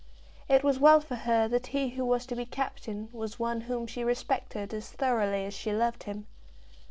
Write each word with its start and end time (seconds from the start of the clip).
It 0.49 0.63
was 0.63 0.79
well 0.79 0.99
for 0.99 1.13
her 1.13 1.47
that 1.49 1.67
he 1.67 1.89
who 1.89 2.03
was 2.03 2.25
to 2.25 2.35
be 2.35 2.43
captain 2.47 3.09
was 3.13 3.37
one 3.37 3.61
whom 3.61 3.85
she 3.85 4.03
respected 4.03 4.73
as 4.73 4.89
thoroughly 4.89 5.45
as 5.45 5.53
she 5.53 5.71
loved 5.71 6.05
him. 6.05 6.25